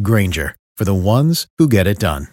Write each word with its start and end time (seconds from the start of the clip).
Granger, 0.00 0.54
for 0.76 0.84
the 0.84 0.94
ones 0.94 1.46
who 1.58 1.68
get 1.68 1.86
it 1.86 1.98
done. 1.98 2.28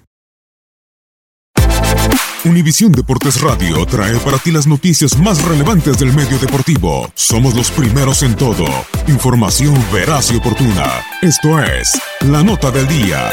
Univisión 2.46 2.92
Deportes 2.92 3.40
Radio 3.40 3.86
trae 3.86 4.18
para 4.20 4.38
ti 4.38 4.52
las 4.52 4.68
noticias 4.68 5.18
más 5.18 5.42
relevantes 5.46 5.98
del 5.98 6.12
medio 6.14 6.38
deportivo. 6.40 7.10
Somos 7.16 7.56
los 7.56 7.72
primeros 7.72 8.22
en 8.22 8.36
todo. 8.36 8.66
Información 9.08 9.74
veraz 9.94 10.30
y 10.32 10.36
oportuna. 10.36 11.06
Esto 11.22 11.58
es 11.64 11.90
La 12.20 12.44
Nota 12.44 12.70
del 12.70 12.86
Día. 12.90 13.32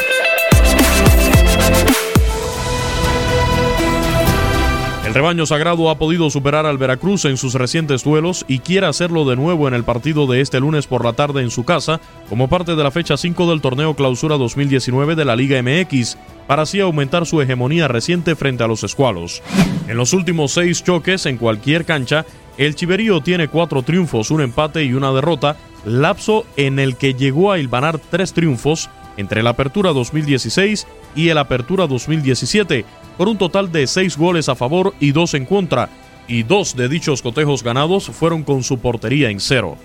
El 5.10 5.14
rebaño 5.14 5.44
sagrado 5.44 5.90
ha 5.90 5.98
podido 5.98 6.30
superar 6.30 6.66
al 6.66 6.78
Veracruz 6.78 7.24
en 7.24 7.36
sus 7.36 7.54
recientes 7.54 8.04
duelos 8.04 8.44
y 8.46 8.60
quiere 8.60 8.86
hacerlo 8.86 9.28
de 9.28 9.34
nuevo 9.34 9.66
en 9.66 9.74
el 9.74 9.82
partido 9.82 10.28
de 10.28 10.40
este 10.40 10.60
lunes 10.60 10.86
por 10.86 11.04
la 11.04 11.14
tarde 11.14 11.42
en 11.42 11.50
su 11.50 11.64
casa, 11.64 12.00
como 12.28 12.46
parte 12.46 12.76
de 12.76 12.84
la 12.84 12.92
fecha 12.92 13.16
5 13.16 13.50
del 13.50 13.60
torneo 13.60 13.96
Clausura 13.96 14.36
2019 14.36 15.16
de 15.16 15.24
la 15.24 15.34
Liga 15.34 15.60
MX, 15.60 16.16
para 16.46 16.62
así 16.62 16.78
aumentar 16.78 17.26
su 17.26 17.42
hegemonía 17.42 17.88
reciente 17.88 18.36
frente 18.36 18.62
a 18.62 18.68
los 18.68 18.84
escualos. 18.84 19.42
En 19.88 19.96
los 19.96 20.12
últimos 20.12 20.52
seis 20.52 20.84
choques 20.84 21.26
en 21.26 21.38
cualquier 21.38 21.84
cancha, 21.84 22.24
el 22.56 22.76
Chiverío 22.76 23.20
tiene 23.20 23.48
cuatro 23.48 23.82
triunfos, 23.82 24.30
un 24.30 24.42
empate 24.42 24.84
y 24.84 24.92
una 24.92 25.10
derrota, 25.10 25.56
lapso 25.84 26.46
en 26.56 26.78
el 26.78 26.94
que 26.94 27.14
llegó 27.14 27.50
a 27.50 27.58
hilvanar 27.58 27.98
tres 27.98 28.32
triunfos 28.32 28.88
entre 29.16 29.42
la 29.42 29.50
Apertura 29.50 29.92
2016 29.92 30.86
y 31.16 31.30
el 31.30 31.38
Apertura 31.38 31.88
2017, 31.88 32.84
por 33.20 33.28
un 33.28 33.36
total 33.36 33.70
de 33.70 33.86
seis 33.86 34.16
goles 34.16 34.48
a 34.48 34.54
favor 34.54 34.94
y 34.98 35.12
dos 35.12 35.34
en 35.34 35.44
contra, 35.44 35.90
y 36.26 36.42
dos 36.42 36.74
de 36.74 36.88
dichos 36.88 37.20
cotejos 37.20 37.62
ganados 37.62 38.06
fueron 38.06 38.44
con 38.44 38.62
su 38.62 38.78
portería 38.78 39.28
en 39.28 39.40
cero. 39.40 39.76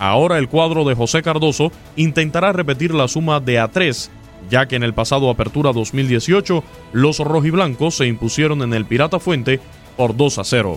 Ahora 0.00 0.38
el 0.38 0.48
cuadro 0.48 0.84
de 0.84 0.96
José 0.96 1.22
Cardoso 1.22 1.70
intentará 1.94 2.52
repetir 2.52 2.92
la 2.92 3.06
suma 3.06 3.38
de 3.38 3.60
a 3.60 3.68
tres, 3.68 4.10
ya 4.50 4.66
que 4.66 4.74
en 4.74 4.82
el 4.82 4.92
pasado 4.92 5.30
Apertura 5.30 5.72
2018 5.72 6.64
los 6.92 7.20
rojiblancos 7.20 7.94
se 7.94 8.08
impusieron 8.08 8.60
en 8.62 8.74
el 8.74 8.84
Pirata 8.84 9.20
Fuente 9.20 9.60
por 9.96 10.16
2 10.16 10.38
a 10.38 10.42
0. 10.42 10.76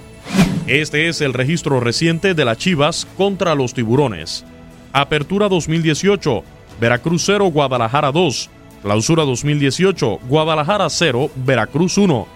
Este 0.68 1.08
es 1.08 1.20
el 1.20 1.34
registro 1.34 1.80
reciente 1.80 2.36
de 2.36 2.46
las 2.46 2.60
Chivas 2.60 3.08
contra 3.18 3.56
los 3.56 3.74
Tiburones. 3.74 4.46
Apertura 4.92 5.50
2018, 5.50 6.44
Veracruz 6.80 7.24
0, 7.26 7.46
Guadalajara 7.46 8.12
2. 8.12 8.52
Clausura 8.84 9.24
2018, 9.24 10.20
Guadalajara 10.28 10.90
0, 10.90 11.32
Veracruz 11.38 11.98
1. 11.98 12.28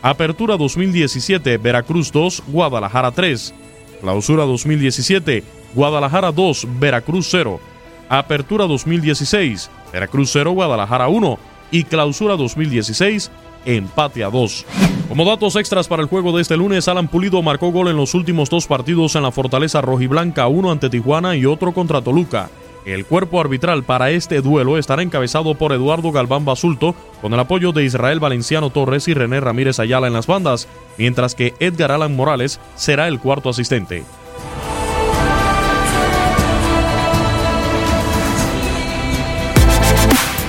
Apertura 0.00 0.56
2017, 0.56 1.58
Veracruz 1.58 2.10
2, 2.10 2.42
Guadalajara 2.46 3.10
3. 3.10 3.54
Clausura 4.00 4.46
2017, 4.46 5.44
Guadalajara 5.74 6.32
2, 6.32 6.66
Veracruz 6.80 7.28
0. 7.30 7.60
Apertura 8.08 8.66
2016, 8.66 9.70
Veracruz 9.92 10.30
0, 10.32 10.52
Guadalajara 10.52 11.08
1. 11.08 11.38
Y 11.70 11.84
Clausura 11.84 12.34
2016, 12.36 13.30
empate 13.66 14.24
a 14.24 14.30
2. 14.30 14.66
Como 15.06 15.26
datos 15.26 15.54
extras 15.56 15.86
para 15.86 16.00
el 16.00 16.08
juego 16.08 16.34
de 16.34 16.40
este 16.40 16.56
lunes, 16.56 16.88
Alan 16.88 17.08
Pulido 17.08 17.42
marcó 17.42 17.72
gol 17.72 17.88
en 17.88 17.98
los 17.98 18.14
últimos 18.14 18.48
dos 18.48 18.66
partidos 18.66 19.16
en 19.16 19.22
la 19.22 19.32
Fortaleza 19.32 19.82
Rojiblanca, 19.82 20.46
uno 20.46 20.70
ante 20.70 20.88
Tijuana 20.88 21.36
y 21.36 21.44
otro 21.44 21.72
contra 21.72 22.00
Toluca. 22.00 22.48
El 22.84 23.04
cuerpo 23.04 23.40
arbitral 23.40 23.84
para 23.84 24.10
este 24.10 24.40
duelo 24.40 24.78
estará 24.78 25.02
encabezado 25.02 25.54
por 25.54 25.72
Eduardo 25.72 26.12
Galván 26.12 26.44
Basulto, 26.44 26.94
con 27.20 27.34
el 27.34 27.40
apoyo 27.40 27.72
de 27.72 27.84
Israel 27.84 28.20
Valenciano 28.20 28.70
Torres 28.70 29.06
y 29.08 29.14
René 29.14 29.40
Ramírez 29.40 29.78
Ayala 29.78 30.06
en 30.06 30.14
las 30.14 30.26
bandas, 30.26 30.68
mientras 30.96 31.34
que 31.34 31.54
Edgar 31.60 31.92
Alan 31.92 32.16
Morales 32.16 32.60
será 32.76 33.08
el 33.08 33.20
cuarto 33.20 33.50
asistente. 33.50 34.04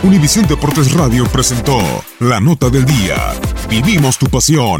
Univisión 0.04 0.48
Deportes 0.48 0.94
Radio 0.94 1.26
presentó 1.26 1.78
La 2.20 2.40
Nota 2.40 2.70
del 2.70 2.86
Día. 2.86 3.34
Vivimos 3.70 4.18
tu 4.18 4.26
pasión. 4.26 4.80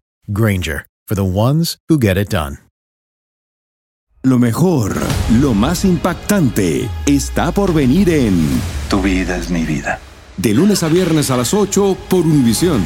Granger, 0.31 0.85
for 1.07 1.15
the 1.15 1.25
ones 1.25 1.77
who 1.89 1.99
get 1.99 2.17
it 2.17 2.29
done. 2.29 2.57
Lo 4.23 4.37
mejor, 4.37 4.95
lo 5.41 5.53
más 5.53 5.83
impactante, 5.83 6.87
está 7.05 7.51
por 7.51 7.73
venir 7.73 8.09
en 8.09 8.47
Tu 8.89 9.01
vida 9.01 9.35
es 9.35 9.49
mi 9.49 9.65
vida. 9.65 9.99
De 10.37 10.53
lunes 10.53 10.83
a 10.83 10.87
viernes 10.87 11.31
a 11.31 11.37
las 11.37 11.53
8 11.53 11.97
por 12.09 12.25
Univisión. 12.25 12.81